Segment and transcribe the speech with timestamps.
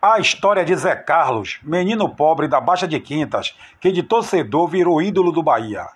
[0.00, 5.00] A história de Zé Carlos, menino pobre da Baixa de Quintas, que de torcedor virou
[5.00, 5.86] ídolo do Bahia.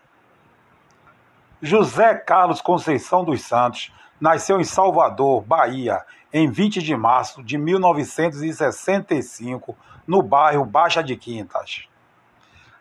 [1.60, 9.76] José Carlos Conceição dos Santos nasceu em Salvador, Bahia, em 20 de março de 1965,
[10.06, 11.88] no bairro Baixa de Quintas.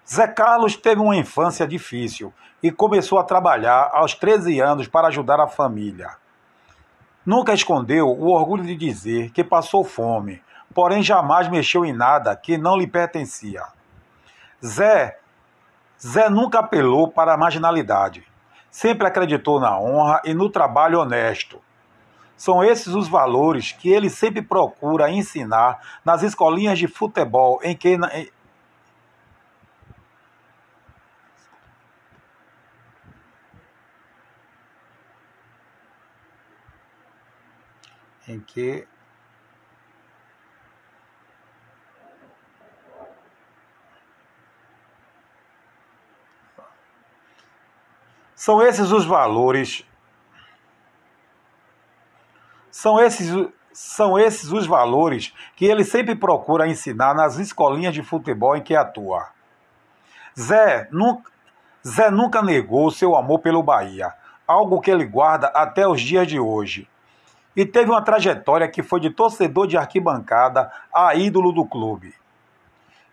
[0.08, 2.32] Zé Carlos teve uma infância difícil
[2.62, 6.12] e começou a trabalhar aos 13 anos para ajudar a família.
[7.26, 10.42] Nunca escondeu o orgulho de dizer que passou fome,
[10.74, 13.64] porém jamais mexeu em nada que não lhe pertencia.
[14.64, 15.18] Zé,
[16.00, 18.24] Zé nunca apelou para a marginalidade.
[18.70, 21.62] Sempre acreditou na honra e no trabalho honesto.
[22.38, 27.98] São esses os valores que ele sempre procura ensinar nas escolinhas de futebol em que,
[38.28, 38.88] em que
[48.36, 49.86] são esses os valores
[52.72, 53.32] são esses
[53.72, 58.74] são esses os valores que ele sempre procura ensinar nas escolinhas de futebol em que
[58.74, 59.28] atua.
[60.40, 61.30] Zé nunca,
[61.86, 64.14] Zé nunca negou seu amor pelo Bahia,
[64.48, 66.88] algo que ele guarda até os dias de hoje
[67.56, 72.14] e teve uma trajetória que foi de torcedor de arquibancada a ídolo do clube.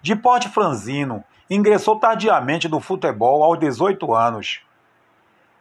[0.00, 4.60] De porte franzino, ingressou tardiamente no futebol aos 18 anos.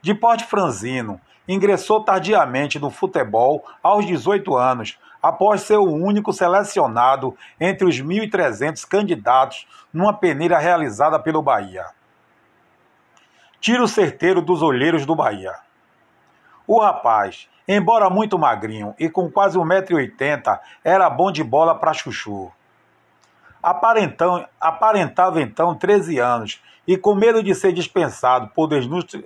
[0.01, 7.37] De porte franzino, ingressou tardiamente no futebol aos 18 anos, após ser o único selecionado
[7.59, 11.85] entre os 1.300 candidatos numa peneira realizada pelo Bahia.
[13.59, 15.53] Tiro certeiro dos olheiros do Bahia.
[16.65, 22.51] O rapaz, embora muito magrinho e com quase 1,80m, era bom de bola para chuchu.
[23.61, 29.25] Aparentão, aparentava então 13 anos e, com medo de ser dispensado por desnutri...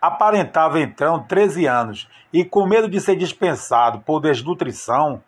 [0.00, 5.22] Aparentava então 13 anos e, com medo de ser dispensado por desnutrição,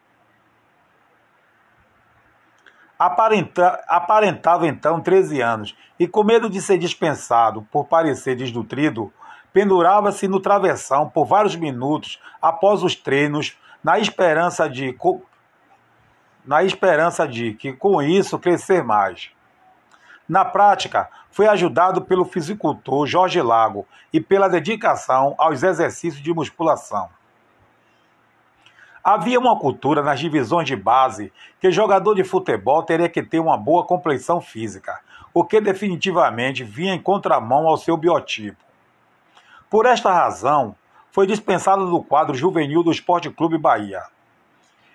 [3.03, 9.13] Aparenta, aparentava então 13 anos e, com medo de ser dispensado por parecer desnutrido,
[9.53, 14.97] pendurava-se no travessão por vários minutos após os treinos, na esperança de
[16.45, 19.31] na esperança de que com isso crescer mais.
[20.29, 27.09] Na prática, foi ajudado pelo fisicultor Jorge Lago e pela dedicação aos exercícios de musculação.
[29.05, 33.57] Havia uma cultura nas divisões de base que jogador de futebol teria que ter uma
[33.57, 35.01] boa compleição física,
[35.35, 38.72] o que definitivamente vinha em contramão ao seu biotipo.
[39.73, 40.77] Por esta razão,
[41.11, 44.03] foi dispensado do quadro juvenil do Esporte Clube Bahia.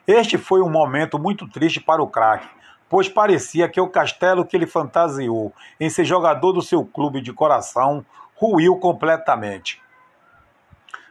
[0.05, 2.47] Este foi um momento muito triste para o craque,
[2.87, 7.33] pois parecia que o castelo que ele fantasiou em ser jogador do seu clube de
[7.33, 8.05] coração
[8.35, 9.81] ruiu completamente.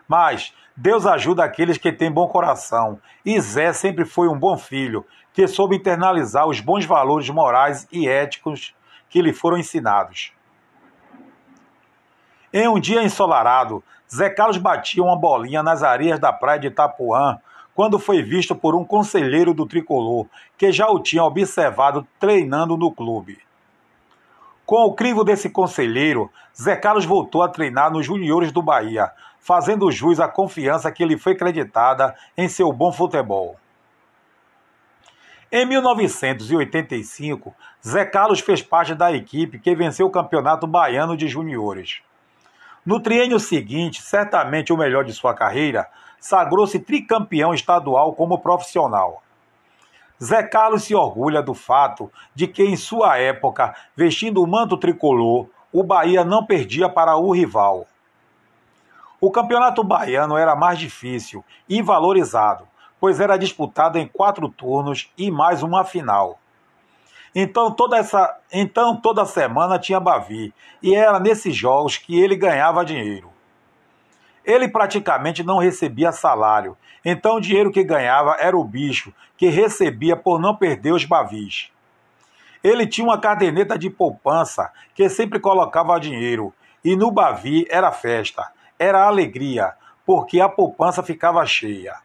[0.07, 5.05] Mas Deus ajuda aqueles que têm bom coração, e Zé sempre foi um bom filho,
[5.33, 8.77] que soube internalizar os bons valores morais e éticos
[9.11, 10.36] que lhe foram ensinados.
[12.59, 17.37] Em um dia ensolarado, Zé Carlos batia uma bolinha nas areias da praia de Itapuã
[17.75, 20.25] quando foi visto por um conselheiro do tricolor
[20.57, 23.39] que já o tinha observado treinando no clube.
[24.65, 29.93] Com o crivo desse conselheiro, Zé Carlos voltou a treinar nos juniores do Bahia, fazendo
[29.93, 33.57] jus à confiança que lhe foi creditada em seu bom futebol.
[35.53, 37.55] Em 1985,
[37.87, 42.01] Zé Carlos fez parte da equipe que venceu o Campeonato Baiano de Juniores.
[42.87, 45.89] No triênio seguinte, certamente o melhor de sua carreira,
[46.21, 49.25] sagrou-se tricampeão estadual como profissional.
[50.23, 55.49] Zé Carlos se orgulha do fato de que, em sua época, vestindo o manto tricolor,
[55.73, 57.89] o Bahia não perdia para o rival.
[59.21, 62.69] O campeonato baiano era mais difícil e valorizado,
[63.01, 66.39] pois era disputado em quatro turnos e mais uma final.
[67.35, 70.53] Então toda essa, então toda semana tinha Bavi
[70.83, 73.31] e era nesses jogos que ele ganhava dinheiro.
[74.45, 80.17] Ele praticamente não recebia salário, então o dinheiro que ganhava era o bicho que recebia
[80.17, 81.71] por não perder os Bavis.
[82.63, 88.51] Ele tinha uma caderneta de poupança que sempre colocava dinheiro e no Bavi era festa,
[88.79, 89.75] era alegria,
[90.05, 91.97] porque a poupança ficava cheia.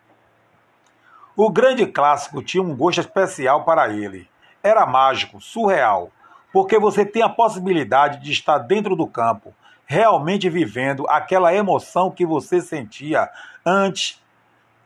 [1.35, 4.31] O grande clássico tinha um gosto especial para ele
[4.63, 6.12] era mágico, surreal,
[6.52, 9.54] porque você tem a possibilidade de estar dentro do campo,
[9.86, 13.30] realmente vivendo aquela emoção que você sentia
[13.66, 14.22] antes,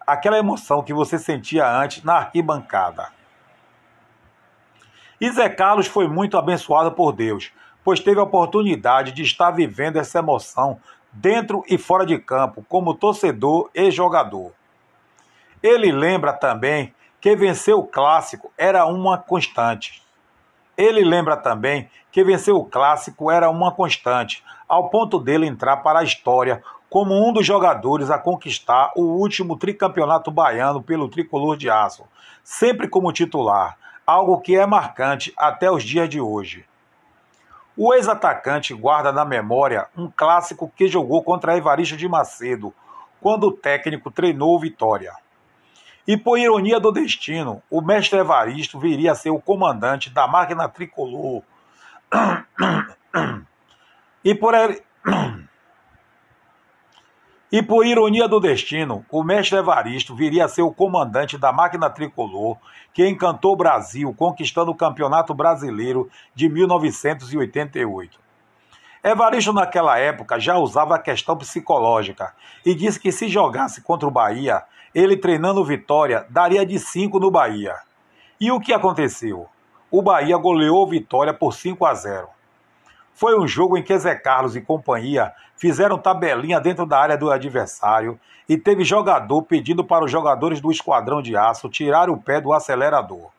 [0.05, 3.07] aquela emoção que você sentia antes na arquibancada.
[5.19, 7.51] E Zé Carlos foi muito abençoado por Deus,
[7.83, 10.79] pois teve a oportunidade de estar vivendo essa emoção
[11.11, 14.51] dentro e fora de campo, como torcedor e jogador.
[15.63, 16.93] Ele lembra também
[17.25, 19.99] que vencer o clássico era uma constante.
[20.77, 26.01] Ele lembra também que vencer o clássico era uma constante, ao ponto dele entrar para
[26.01, 31.67] a história como um dos jogadores a conquistar o último tricampeonato baiano pelo tricolor de
[31.67, 32.03] aço,
[32.43, 33.75] sempre como titular,
[34.05, 36.63] algo que é marcante até os dias de hoje.
[37.75, 42.71] O ex-atacante guarda na memória um clássico que jogou contra Evaristo de Macedo,
[43.19, 45.24] quando o técnico treinou Vitória.
[46.07, 50.69] E por ironia do destino, o mestre Evaristo viria a ser o comandante da máquina
[50.69, 51.41] tricolor.
[54.23, 54.53] e por
[57.51, 61.89] e por ironia do destino, o mestre Evaristo viria a ser o comandante da máquina
[61.89, 62.57] tricolor
[62.93, 68.24] que encantou o Brasil, conquistando o Campeonato Brasileiro de 1988.
[69.07, 72.33] Evaristo, naquela época, já usava a questão psicológica
[72.65, 74.63] e disse que se jogasse contra o Bahia,
[74.95, 77.75] ele treinando Vitória, daria de 5 no Bahia.
[78.41, 79.45] E o que aconteceu?
[79.91, 82.27] O Bahia goleou Vitória por 5 a 0.
[83.13, 87.29] Foi um jogo em que Zé Carlos e companhia fizeram tabelinha dentro da área do
[87.29, 88.19] adversário
[88.49, 92.51] e teve jogador pedindo para os jogadores do Esquadrão de Aço tirar o pé do
[92.51, 93.34] acelerador.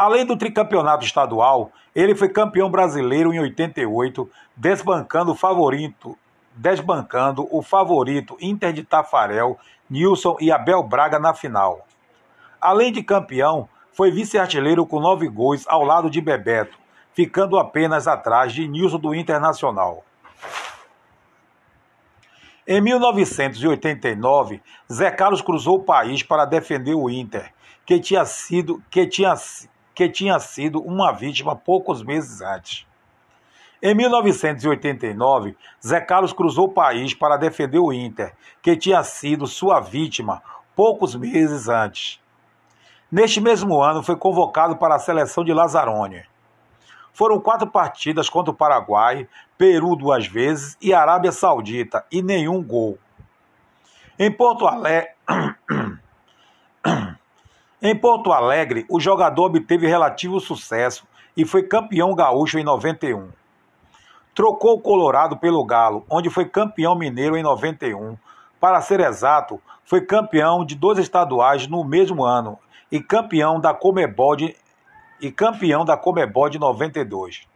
[0.00, 6.16] Além do tricampeonato estadual, ele foi campeão brasileiro em 88, desbancando o favorito,
[6.56, 9.58] desbancando o favorito Inter de Tafarel,
[9.90, 11.86] Nilson e Abel Braga na final.
[12.58, 16.78] Além de campeão, foi vice-artilheiro com nove gols ao lado de Bebeto,
[17.12, 20.02] ficando apenas atrás de Nilson do Internacional.
[22.66, 27.52] Em 1989, Zé Carlos cruzou o país para defender o Inter,
[27.84, 29.34] que tinha sido, que tinha,
[29.94, 32.86] que tinha sido uma vítima poucos meses antes.
[33.82, 39.80] Em 1989, Zé Carlos cruzou o país para defender o Inter, que tinha sido sua
[39.80, 40.42] vítima
[40.76, 42.20] poucos meses antes.
[43.10, 46.22] Neste mesmo ano, foi convocado para a seleção de Lazarone.
[47.12, 49.26] Foram quatro partidas contra o Paraguai,
[49.58, 52.98] Peru duas vezes e Arábia Saudita, e nenhum gol.
[54.18, 55.10] Em Porto Alegre.
[57.82, 63.30] Em Porto Alegre, o jogador obteve relativo sucesso e foi campeão gaúcho em 91.
[64.34, 68.18] Trocou o Colorado pelo Galo, onde foi campeão mineiro em 91.
[68.60, 72.58] Para ser exato, foi campeão de dois estaduais no mesmo ano
[72.92, 74.54] e campeão da Comebol de,
[75.18, 77.48] e campeão da Comebol de 92.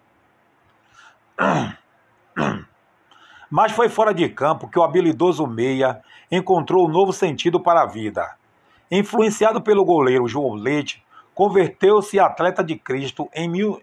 [3.50, 6.00] Mas foi fora de campo que o habilidoso Meia
[6.30, 8.34] encontrou um novo sentido para a vida
[8.98, 11.02] influenciado pelo goleiro João Leite,
[11.34, 13.82] converteu-se atleta de Cristo em mil...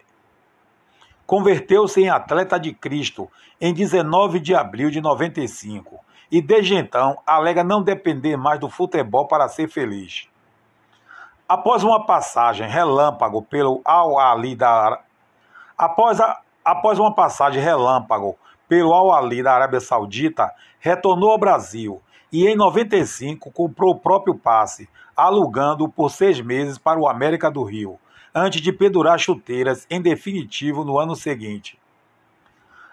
[1.25, 3.29] converteu-se em atleta de Cristo
[3.59, 5.99] em 19 de abril de 95
[6.31, 10.29] e desde então alega não depender mais do futebol para ser feliz.
[11.47, 15.01] Após uma passagem relâmpago pelo Al Ali da
[15.77, 16.39] após, a...
[16.63, 18.37] após uma passagem relâmpago
[18.69, 20.49] pelo Al Ali da Arábia Saudita,
[20.79, 26.99] retornou ao Brasil e em 95 comprou o próprio passe, alugando por seis meses para
[26.99, 27.99] o América do Rio,
[28.33, 31.77] antes de pendurar chuteiras em definitivo no ano seguinte.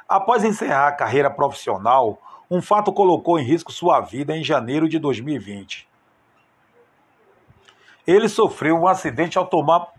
[0.08, 4.98] Após encerrar a carreira profissional, um fato colocou em risco sua vida em janeiro de
[4.98, 5.86] 2020.
[8.06, 9.98] Ele sofreu um acidente automobilístico.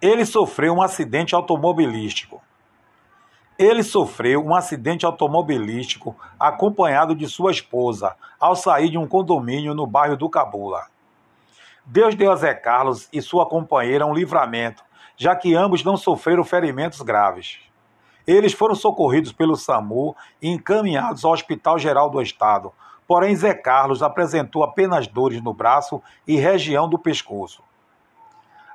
[0.00, 2.40] Ele sofreu um acidente automobilístico.
[3.60, 9.86] Ele sofreu um acidente automobilístico acompanhado de sua esposa ao sair de um condomínio no
[9.86, 10.86] bairro do Cabula.
[11.84, 14.82] Deus deu a Zé Carlos e sua companheira um livramento,
[15.14, 17.58] já que ambos não sofreram ferimentos graves.
[18.26, 22.72] Eles foram socorridos pelo SAMU e encaminhados ao Hospital Geral do Estado,
[23.06, 27.62] porém Zé Carlos apresentou apenas dores no braço e região do pescoço.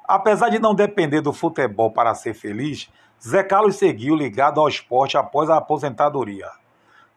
[0.07, 2.87] Apesar de não depender do futebol para ser feliz,
[3.27, 6.47] Zé Carlos seguiu ligado ao esporte após a aposentadoria.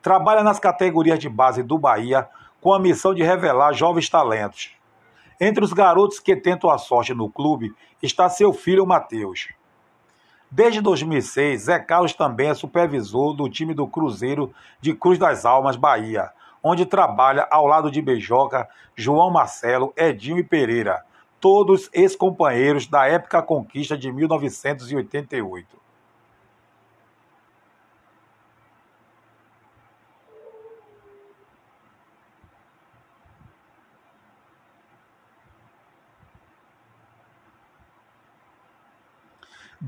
[0.01, 2.27] Trabalha nas categorias de base do Bahia
[2.63, 4.71] com a missão de revelar jovens talentos.
[5.39, 9.49] Entre os garotos que tentam a sorte no clube está seu filho Matheus.
[10.51, 14.51] Desde 2006, Zé Carlos também é supervisor do time do Cruzeiro
[14.81, 16.31] de Cruz das Almas, Bahia,
[16.63, 21.05] onde trabalha ao lado de Beijoca, João Marcelo, Edinho e Pereira,
[21.39, 25.88] todos ex-companheiros da épica conquista de 1988.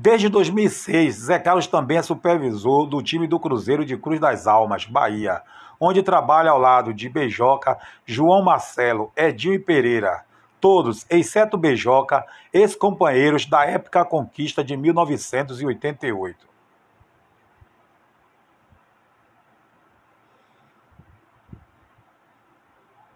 [0.03, 4.83] Desde 2006, Zé Carlos também é supervisor do time do Cruzeiro de Cruz das Almas,
[4.83, 5.43] Bahia,
[5.79, 10.25] onde trabalha ao lado de Beijoca, João Marcelo, Edinho e Pereira.
[10.59, 16.50] Todos, exceto Beijoca, ex-companheiros da épica conquista de 1988.